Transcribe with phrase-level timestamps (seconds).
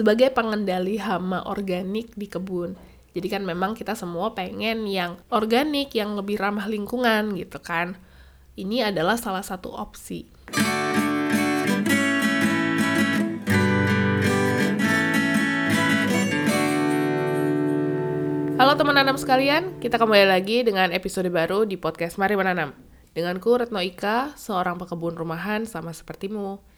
[0.00, 2.72] sebagai pengendali hama organik di kebun.
[3.12, 8.00] Jadi kan memang kita semua pengen yang organik, yang lebih ramah lingkungan gitu kan.
[8.56, 10.24] Ini adalah salah satu opsi.
[18.56, 22.72] Halo teman nanam sekalian, kita kembali lagi dengan episode baru di podcast Mari Menanam.
[23.12, 26.69] Denganku Retno Ika, seorang pekebun rumahan sama sepertimu.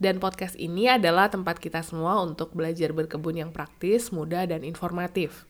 [0.00, 5.44] Dan podcast ini adalah tempat kita semua untuk belajar berkebun yang praktis, mudah, dan informatif.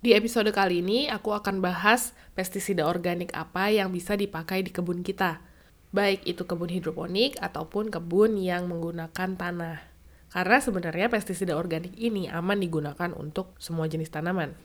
[0.00, 5.04] Di episode kali ini, aku akan bahas pestisida organik apa yang bisa dipakai di kebun
[5.04, 5.44] kita.
[5.92, 9.84] Baik itu kebun hidroponik ataupun kebun yang menggunakan tanah.
[10.32, 14.56] Karena sebenarnya pestisida organik ini aman digunakan untuk semua jenis tanaman.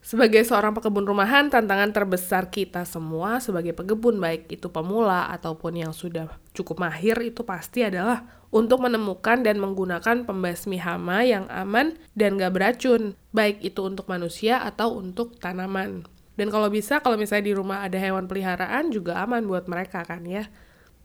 [0.00, 5.92] Sebagai seorang pekebun rumahan, tantangan terbesar kita semua sebagai pekebun, baik itu pemula ataupun yang
[5.92, 12.40] sudah cukup mahir, itu pasti adalah untuk menemukan dan menggunakan pembasmi hama yang aman dan
[12.40, 16.08] gak beracun, baik itu untuk manusia atau untuk tanaman.
[16.32, 20.24] Dan kalau bisa, kalau misalnya di rumah ada hewan peliharaan juga aman buat mereka kan
[20.24, 20.48] ya.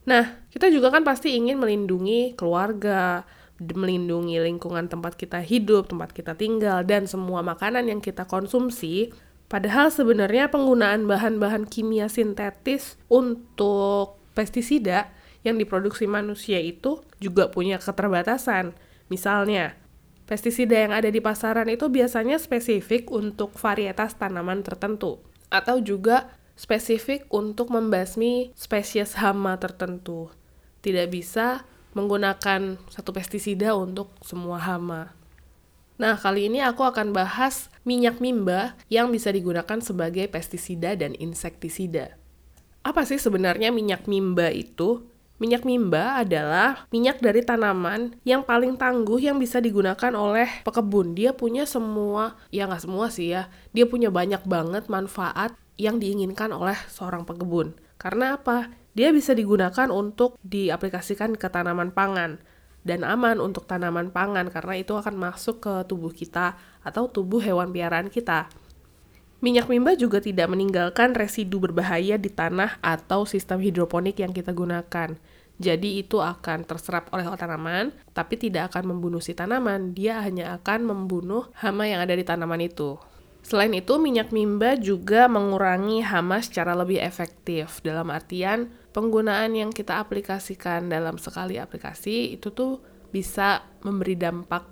[0.08, 3.28] Nah, kita juga kan pasti ingin melindungi keluarga,
[3.60, 9.12] melindungi lingkungan tempat kita hidup, tempat kita tinggal, dan semua makanan yang kita konsumsi.
[9.46, 15.14] Padahal sebenarnya penggunaan bahan-bahan kimia sintetis untuk pestisida
[15.46, 18.74] yang diproduksi manusia itu juga punya keterbatasan.
[19.06, 19.78] Misalnya,
[20.26, 27.30] pestisida yang ada di pasaran itu biasanya spesifik untuk varietas tanaman tertentu, atau juga spesifik
[27.30, 30.34] untuk membasmi spesies hama tertentu.
[30.82, 31.62] Tidak bisa
[31.96, 35.16] menggunakan satu pestisida untuk semua hama.
[35.96, 42.20] Nah, kali ini aku akan bahas minyak mimba yang bisa digunakan sebagai pestisida dan insektisida.
[42.84, 45.08] Apa sih sebenarnya minyak mimba itu?
[45.40, 51.16] Minyak mimba adalah minyak dari tanaman yang paling tangguh yang bisa digunakan oleh pekebun.
[51.16, 56.52] Dia punya semua, ya nggak semua sih ya, dia punya banyak banget manfaat yang diinginkan
[56.52, 57.76] oleh seorang pekebun.
[58.00, 58.68] Karena apa?
[58.96, 62.40] Dia bisa digunakan untuk diaplikasikan ke tanaman pangan
[62.80, 67.76] dan aman untuk tanaman pangan karena itu akan masuk ke tubuh kita atau tubuh hewan
[67.76, 68.48] piaraan kita.
[69.44, 75.12] Minyak mimba juga tidak meninggalkan residu berbahaya di tanah atau sistem hidroponik yang kita gunakan.
[75.60, 79.92] Jadi itu akan terserap oleh tanaman, tapi tidak akan membunuh si tanaman.
[79.92, 82.96] Dia hanya akan membunuh hama yang ada di tanaman itu.
[83.46, 87.78] Selain itu, minyak mimba juga mengurangi hama secara lebih efektif.
[87.80, 92.80] Dalam artian, penggunaan yang kita aplikasikan dalam sekali aplikasi itu tuh
[93.12, 94.64] bisa memberi dampak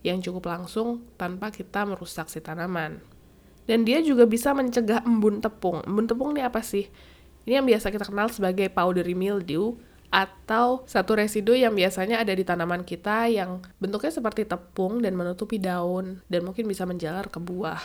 [0.00, 3.04] yang cukup langsung tanpa kita merusak si tanaman.
[3.68, 5.84] Dan dia juga bisa mencegah embun tepung.
[5.84, 6.88] Embun tepung ini apa sih?
[7.44, 9.76] Ini yang biasa kita kenal sebagai powdery mildew
[10.08, 15.60] atau satu residu yang biasanya ada di tanaman kita yang bentuknya seperti tepung dan menutupi
[15.60, 17.82] daun dan mungkin bisa menjalar ke buah.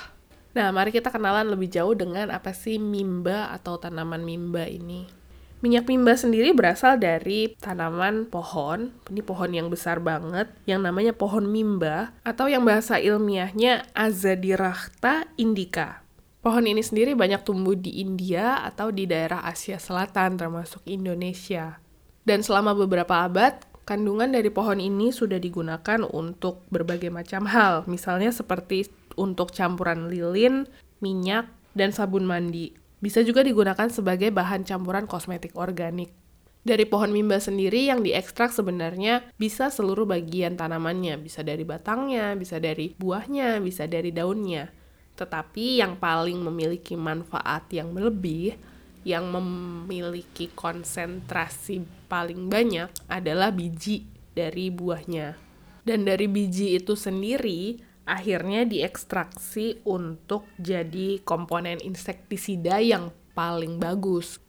[0.53, 5.20] Nah, mari kita kenalan lebih jauh dengan apa sih mimba atau tanaman mimba ini.
[5.61, 11.45] Minyak mimba sendiri berasal dari tanaman pohon, ini pohon yang besar banget, yang namanya pohon
[11.45, 16.01] mimba, atau yang bahasa ilmiahnya Azadirachta indica.
[16.41, 21.77] Pohon ini sendiri banyak tumbuh di India atau di daerah Asia Selatan, termasuk Indonesia.
[22.25, 28.33] Dan selama beberapa abad, kandungan dari pohon ini sudah digunakan untuk berbagai macam hal, misalnya
[28.33, 30.65] seperti untuk campuran lilin,
[31.05, 31.45] minyak,
[31.77, 32.80] dan sabun mandi.
[33.01, 36.13] Bisa juga digunakan sebagai bahan campuran kosmetik organik.
[36.61, 42.61] Dari pohon mimba sendiri yang diekstrak sebenarnya bisa seluruh bagian tanamannya, bisa dari batangnya, bisa
[42.61, 44.69] dari buahnya, bisa dari daunnya.
[45.17, 48.53] Tetapi yang paling memiliki manfaat yang lebih,
[49.01, 54.05] yang memiliki konsentrasi paling banyak adalah biji
[54.37, 55.33] dari buahnya.
[55.81, 64.41] Dan dari biji itu sendiri akhirnya diekstraksi untuk jadi komponen insektisida yang paling bagus.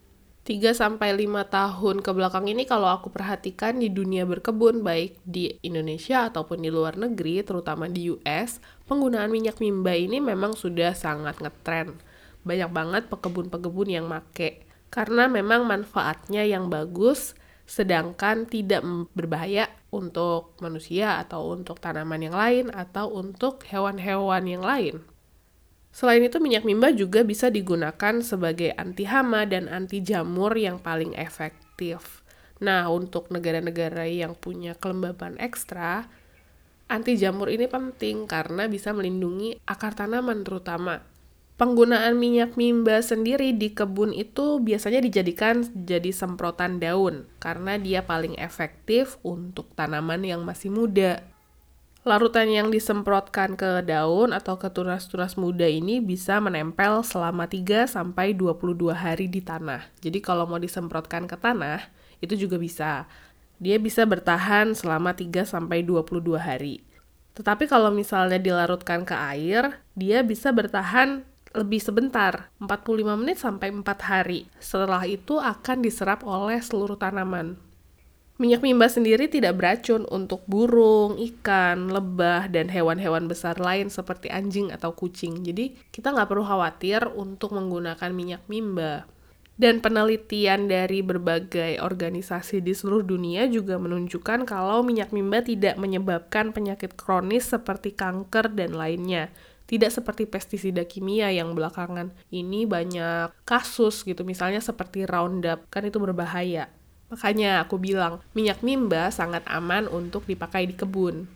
[0.43, 5.55] 3 sampai 5 tahun ke belakang ini kalau aku perhatikan di dunia berkebun baik di
[5.63, 8.59] Indonesia ataupun di luar negeri terutama di US,
[8.91, 11.95] penggunaan minyak mimba ini memang sudah sangat ngetren.
[12.43, 17.39] Banyak banget pekebun-pekebun yang make karena memang manfaatnya yang bagus
[17.73, 18.85] sedangkan tidak
[19.17, 25.01] berbahaya untuk manusia atau untuk tanaman yang lain atau untuk hewan-hewan yang lain.
[25.89, 31.17] Selain itu, minyak mimba juga bisa digunakan sebagai anti hama dan anti jamur yang paling
[31.17, 32.21] efektif.
[32.61, 36.13] Nah, untuk negara-negara yang punya kelembaban ekstra,
[36.93, 41.01] anti jamur ini penting karena bisa melindungi akar tanaman terutama
[41.63, 48.35] Penggunaan minyak mimba sendiri di kebun itu biasanya dijadikan jadi semprotan daun karena dia paling
[48.35, 51.23] efektif untuk tanaman yang masih muda.
[52.03, 58.35] Larutan yang disemprotkan ke daun atau ke tunas-tunas muda ini bisa menempel selama 3 sampai
[58.35, 59.87] 22 hari di tanah.
[60.03, 61.79] Jadi kalau mau disemprotkan ke tanah,
[62.19, 63.07] itu juga bisa.
[63.63, 66.83] Dia bisa bertahan selama 3 sampai 22 hari.
[67.39, 71.23] Tetapi kalau misalnya dilarutkan ke air, dia bisa bertahan
[71.53, 74.49] lebih sebentar, 45 menit sampai 4 hari.
[74.57, 77.57] Setelah itu akan diserap oleh seluruh tanaman.
[78.41, 84.73] Minyak mimba sendiri tidak beracun untuk burung, ikan, lebah, dan hewan-hewan besar lain seperti anjing
[84.75, 85.47] atau kucing.
[85.47, 89.07] Jadi kita nggak perlu khawatir untuk menggunakan minyak mimba.
[89.53, 96.57] Dan penelitian dari berbagai organisasi di seluruh dunia juga menunjukkan kalau minyak mimba tidak menyebabkan
[96.57, 99.29] penyakit kronis seperti kanker dan lainnya.
[99.67, 105.97] Tidak seperti pestisida kimia yang belakangan ini banyak kasus gitu, misalnya seperti Roundup, kan itu
[105.97, 106.69] berbahaya.
[107.13, 111.29] Makanya aku bilang, minyak mimba sangat aman untuk dipakai di kebun.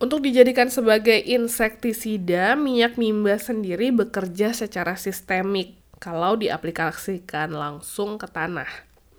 [0.00, 8.68] Untuk dijadikan sebagai insektisida, minyak mimba sendiri bekerja secara sistemik kalau diaplikasikan langsung ke tanah.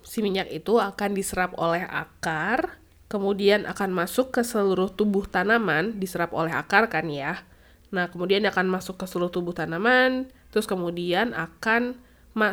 [0.02, 6.34] Si minyak itu akan diserap oleh akar, kemudian akan masuk ke seluruh tubuh tanaman, diserap
[6.34, 7.46] oleh akar kan ya.
[7.92, 12.00] Nah, kemudian akan masuk ke seluruh tubuh tanaman, terus kemudian akan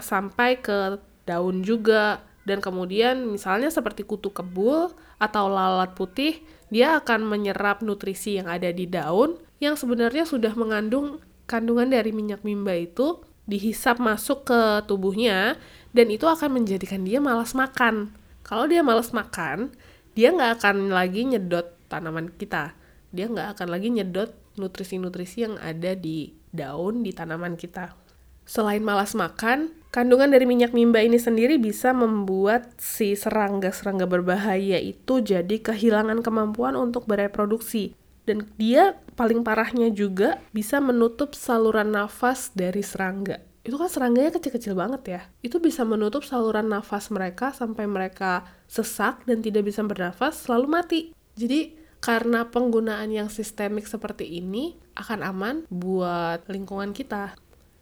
[0.03, 7.23] sampai ke daun juga, dan kemudian misalnya seperti kutu kebul atau lalat putih, dia akan
[7.23, 11.19] menyerap nutrisi yang ada di daun yang sebenarnya sudah mengandung
[11.49, 13.19] kandungan dari minyak mimba itu
[13.49, 15.57] dihisap masuk ke tubuhnya
[15.91, 18.13] dan itu akan menjadikan dia malas makan.
[18.45, 19.73] Kalau dia malas makan,
[20.13, 22.77] dia nggak akan lagi nyedot tanaman kita.
[23.09, 27.95] Dia nggak akan lagi nyedot nutrisi-nutrisi yang ada di daun di tanaman kita.
[28.49, 35.21] Selain malas makan, kandungan dari minyak mimba ini sendiri bisa membuat si serangga-serangga berbahaya itu
[35.21, 37.93] jadi kehilangan kemampuan untuk bereproduksi.
[38.25, 43.41] Dan dia paling parahnya juga bisa menutup saluran nafas dari serangga.
[43.61, 45.21] Itu kan serangganya kecil-kecil banget ya.
[45.45, 51.01] Itu bisa menutup saluran nafas mereka sampai mereka sesak dan tidak bisa bernafas lalu mati.
[51.37, 57.35] Jadi karena penggunaan yang sistemik seperti ini akan aman buat lingkungan kita.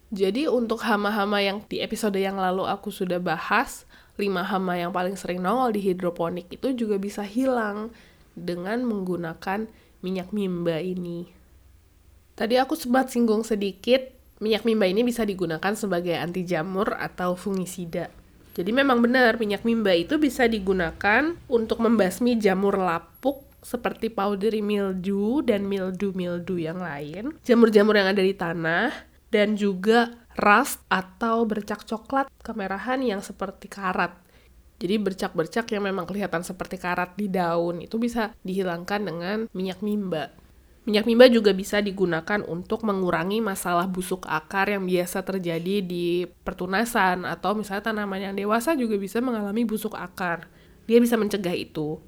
[0.10, 3.84] Jadi untuk hama-hama yang di episode yang lalu aku sudah bahas,
[4.18, 7.94] 5 hama yang paling sering nongol di hidroponik itu juga bisa hilang
[8.34, 9.69] dengan menggunakan
[10.02, 11.30] minyak mimba ini.
[12.38, 14.00] Tadi aku sempat singgung sedikit,
[14.38, 18.14] minyak mimba ini bisa digunakan sebagai anti jamur atau fungisida.
[18.58, 25.44] Jadi memang benar, minyak mimba itu bisa digunakan untuk membasmi jamur lapuk seperti powdery mildew
[25.44, 27.36] dan mildew-mildew yang lain.
[27.44, 28.96] Jamur-jamur yang ada di tanah
[29.28, 34.16] dan juga rust atau bercak coklat kemerahan yang seperti karat.
[34.80, 40.31] Jadi bercak-bercak yang memang kelihatan seperti karat di daun itu bisa dihilangkan dengan minyak mimba.
[40.88, 47.28] Minyak mimba juga bisa digunakan untuk mengurangi masalah busuk akar yang biasa terjadi di pertunasan
[47.28, 50.48] atau misalnya tanaman yang dewasa juga bisa mengalami busuk akar.
[50.88, 52.00] Dia bisa mencegah itu.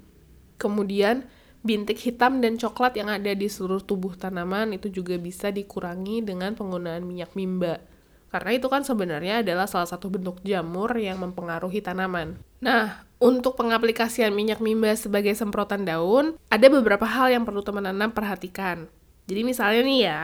[0.55, 1.27] Kemudian
[1.59, 6.55] bintik hitam dan coklat yang ada di seluruh tubuh tanaman itu juga bisa dikurangi dengan
[6.55, 7.83] penggunaan minyak mimba.
[8.29, 12.37] Karena itu kan sebenarnya adalah salah satu bentuk jamur yang mempengaruhi tanaman.
[12.61, 18.13] Nah, untuk pengaplikasian minyak mimba sebagai semprotan daun, ada beberapa hal yang perlu teman nanam
[18.13, 18.85] perhatikan.
[19.25, 20.23] Jadi misalnya nih ya,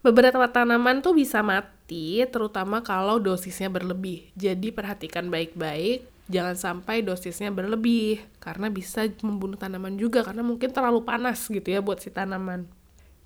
[0.00, 4.32] beberapa tanaman tuh bisa mati, terutama kalau dosisnya berlebih.
[4.32, 11.06] Jadi perhatikan baik-baik jangan sampai dosisnya berlebih karena bisa membunuh tanaman juga karena mungkin terlalu
[11.06, 12.66] panas gitu ya buat si tanaman.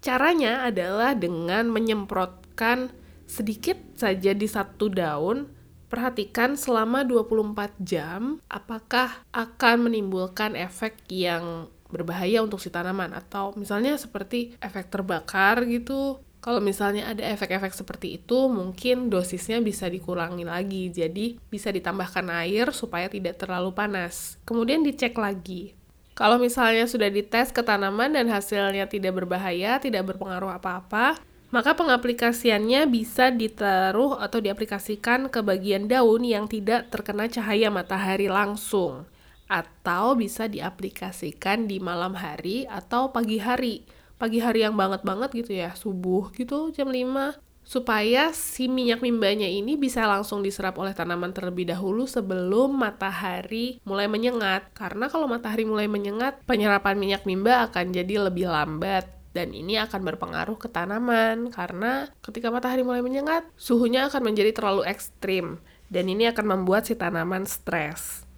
[0.01, 2.89] Caranya adalah dengan menyemprotkan
[3.29, 5.61] sedikit saja di satu daun.
[5.91, 13.99] Perhatikan selama 24 jam apakah akan menimbulkan efek yang berbahaya untuk si tanaman atau misalnya
[13.99, 20.89] seperti efek terbakar gitu kalau misalnya ada efek-efek seperti itu, mungkin dosisnya bisa dikurangi lagi.
[20.89, 24.41] Jadi, bisa ditambahkan air supaya tidak terlalu panas.
[24.49, 25.77] Kemudian dicek lagi.
[26.17, 31.21] Kalau misalnya sudah dites ke tanaman dan hasilnya tidak berbahaya, tidak berpengaruh apa-apa,
[31.53, 39.05] maka pengaplikasiannya bisa ditaruh atau diaplikasikan ke bagian daun yang tidak terkena cahaya matahari langsung.
[39.45, 45.57] Atau bisa diaplikasikan di malam hari atau pagi hari pagi hari yang banget banget gitu
[45.57, 51.31] ya subuh gitu jam 5 supaya si minyak mimbanya ini bisa langsung diserap oleh tanaman
[51.31, 54.73] terlebih dahulu sebelum matahari mulai menyengat.
[54.75, 59.07] Karena kalau matahari mulai menyengat penyerapan minyak mimba akan jadi lebih lambat.
[59.31, 61.55] Dan ini akan berpengaruh ke tanaman.
[61.55, 65.63] Karena ketika matahari mulai menyengat suhunya akan menjadi terlalu ekstrim.
[65.87, 68.30] Dan ini akan membuat si tanaman stres.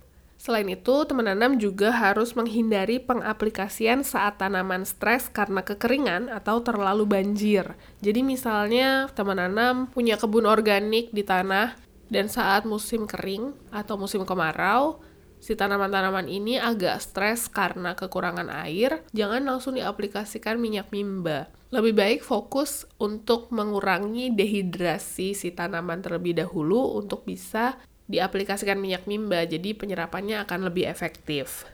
[0.42, 7.06] Selain itu, teman nanam juga harus menghindari pengaplikasian saat tanaman stres karena kekeringan atau terlalu
[7.06, 7.78] banjir.
[8.02, 11.78] Jadi misalnya teman nanam punya kebun organik di tanah
[12.11, 14.99] dan saat musim kering atau musim kemarau,
[15.38, 21.54] si tanaman-tanaman ini agak stres karena kekurangan air, jangan langsung diaplikasikan minyak mimba.
[21.70, 27.78] Lebih baik fokus untuk mengurangi dehidrasi si tanaman terlebih dahulu untuk bisa
[28.12, 31.64] diaplikasikan minyak mimba, jadi penyerapannya akan lebih efektif.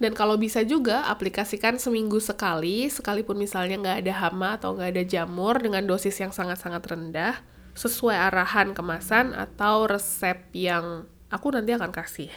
[0.00, 5.04] Dan kalau bisa juga, aplikasikan seminggu sekali, sekalipun misalnya nggak ada hama atau nggak ada
[5.06, 7.38] jamur dengan dosis yang sangat-sangat rendah,
[7.78, 12.32] sesuai arahan kemasan atau resep yang aku nanti akan kasih.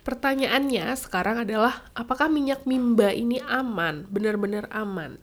[0.00, 5.20] Pertanyaannya sekarang adalah, apakah minyak mimba ini aman, benar-benar aman?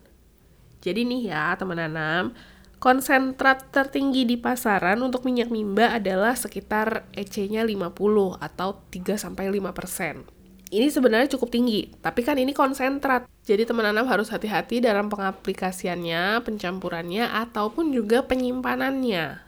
[0.82, 2.38] Jadi nih ya, teman nanam,
[2.78, 7.90] Konsentrat tertinggi di pasaran untuk minyak mimba adalah sekitar EC-nya 50
[8.38, 10.70] atau 3-5%.
[10.70, 13.26] Ini sebenarnya cukup tinggi, tapi kan ini konsentrat.
[13.50, 19.42] Jadi teman nanam harus hati-hati dalam pengaplikasiannya, pencampurannya, ataupun juga penyimpanannya.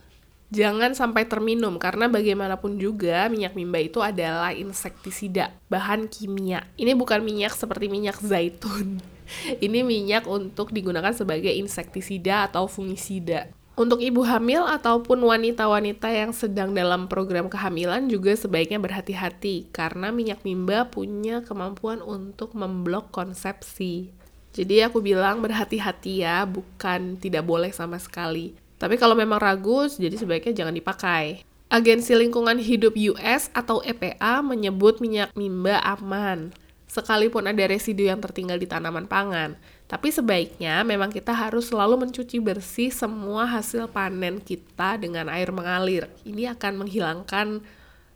[0.50, 6.66] Jangan sampai terminum, karena bagaimanapun juga minyak mimba itu adalah insektisida, bahan kimia.
[6.82, 9.19] Ini bukan minyak seperti minyak zaitun
[9.66, 13.50] ini minyak untuk digunakan sebagai insektisida atau fungisida.
[13.80, 20.44] Untuk ibu hamil ataupun wanita-wanita yang sedang dalam program kehamilan juga sebaiknya berhati-hati karena minyak
[20.44, 24.12] mimba punya kemampuan untuk memblok konsepsi.
[24.52, 28.52] Jadi aku bilang berhati-hati ya, bukan tidak boleh sama sekali.
[28.76, 31.48] Tapi kalau memang ragu, jadi sebaiknya jangan dipakai.
[31.72, 36.52] Agensi Lingkungan Hidup US atau EPA menyebut minyak mimba aman
[36.90, 39.56] sekalipun ada residu yang tertinggal di tanaman pangan.
[39.86, 46.10] Tapi sebaiknya memang kita harus selalu mencuci bersih semua hasil panen kita dengan air mengalir.
[46.26, 47.62] Ini akan menghilangkan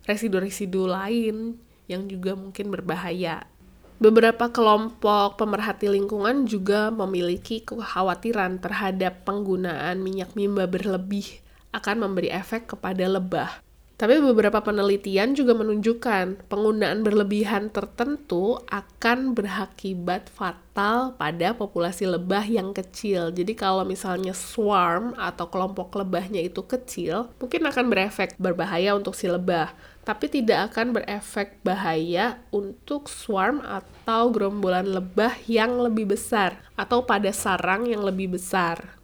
[0.04, 1.56] residu-residu lain
[1.88, 3.46] yang juga mungkin berbahaya.
[3.94, 11.40] Beberapa kelompok pemerhati lingkungan juga memiliki kekhawatiran terhadap penggunaan minyak mimba berlebih
[11.70, 13.63] akan memberi efek kepada lebah.
[13.94, 22.74] Tapi beberapa penelitian juga menunjukkan penggunaan berlebihan tertentu akan berakibat fatal pada populasi lebah yang
[22.74, 23.30] kecil.
[23.30, 29.30] Jadi kalau misalnya swarm atau kelompok lebahnya itu kecil, mungkin akan berefek berbahaya untuk si
[29.30, 29.70] lebah.
[30.02, 37.30] Tapi tidak akan berefek bahaya untuk swarm atau gerombolan lebah yang lebih besar atau pada
[37.30, 39.03] sarang yang lebih besar.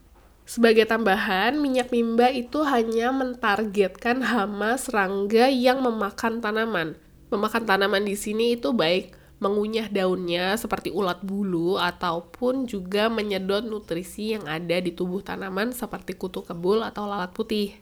[0.50, 6.99] Sebagai tambahan, minyak mimba itu hanya mentargetkan hama serangga yang memakan tanaman.
[7.30, 14.35] Memakan tanaman di sini itu baik mengunyah daunnya seperti ulat bulu ataupun juga menyedot nutrisi
[14.35, 17.78] yang ada di tubuh tanaman seperti kutu kebul atau lalat putih.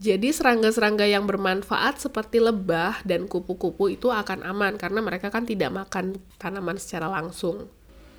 [0.00, 5.68] Jadi serangga-serangga yang bermanfaat seperti lebah dan kupu-kupu itu akan aman karena mereka kan tidak
[5.68, 7.68] makan tanaman secara langsung.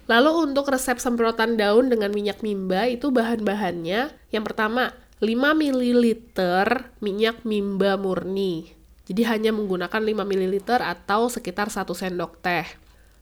[0.07, 6.03] Lalu untuk resep semprotan daun dengan minyak mimba itu bahan-bahannya yang pertama 5 ml
[7.03, 8.71] minyak mimba murni.
[9.07, 12.67] Jadi hanya menggunakan 5 ml atau sekitar 1 sendok teh.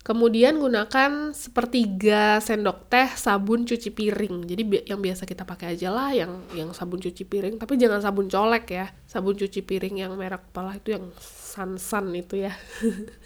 [0.06, 4.46] Kemudian gunakan sepertiga sendok teh sabun cuci piring.
[4.46, 8.30] Jadi yang biasa kita pakai aja lah yang yang sabun cuci piring, tapi jangan sabun
[8.30, 8.94] colek ya.
[9.10, 12.54] Sabun cuci piring yang merek kepala itu yang san-san itu ya.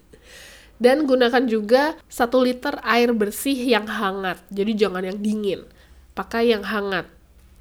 [0.80, 4.40] Dan gunakan juga 1 liter air bersih yang hangat.
[4.48, 5.68] Jadi jangan yang dingin.
[6.16, 7.12] Pakai yang hangat.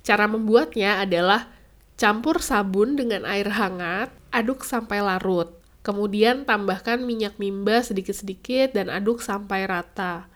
[0.07, 1.51] Cara membuatnya adalah
[1.99, 5.51] campur sabun dengan air hangat, aduk sampai larut.
[5.83, 10.31] Kemudian tambahkan minyak mimba sedikit-sedikit dan aduk sampai rata.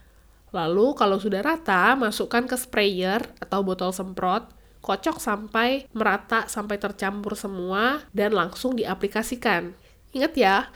[0.53, 4.51] Lalu kalau sudah rata, masukkan ke sprayer atau botol semprot,
[4.83, 9.73] kocok sampai merata sampai tercampur semua dan langsung diaplikasikan.
[10.13, 10.69] Ingat ya,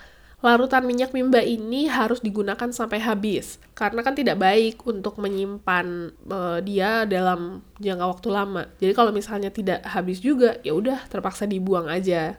[0.44, 6.60] larutan minyak mimba ini harus digunakan sampai habis karena kan tidak baik untuk menyimpan uh,
[6.60, 8.62] dia dalam jangka waktu lama.
[8.76, 12.36] Jadi kalau misalnya tidak habis juga ya udah terpaksa dibuang aja.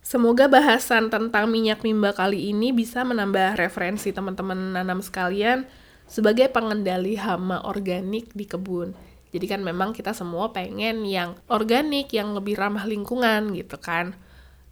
[0.00, 5.68] Semoga bahasan tentang minyak mimba kali ini bisa menambah referensi teman-teman nanam sekalian
[6.08, 8.96] sebagai pengendali hama organik di kebun.
[9.30, 14.16] Jadi kan memang kita semua pengen yang organik, yang lebih ramah lingkungan gitu kan.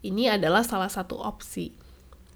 [0.02, 1.87] Ini adalah salah satu opsi.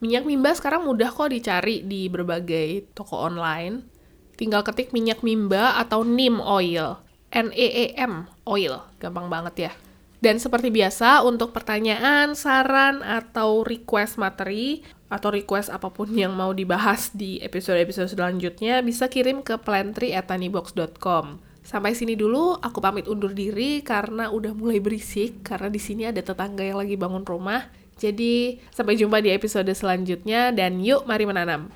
[0.02, 3.86] Minyak mimba sekarang mudah kok dicari di berbagai toko online.
[4.34, 6.98] Tinggal ketik minyak mimba atau neem oil.
[7.30, 8.82] N-E-E-M oil.
[8.98, 9.72] Gampang banget ya.
[10.18, 16.50] Dan seperti biasa, untuk pertanyaan, saran, atau request materi, atau request apa pun yang mau
[16.50, 21.42] dibahas di episode-episode selanjutnya, bisa kirim ke plantry@tanibox.com.
[21.62, 26.22] Sampai sini dulu, aku pamit undur diri karena udah mulai berisik, karena di sini ada
[26.22, 27.81] tetangga yang lagi bangun rumah.
[28.02, 31.70] Jadi, sampai jumpa di episode selanjutnya dan yuk mari menanam.